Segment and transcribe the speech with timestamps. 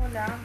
[0.00, 0.38] 我俩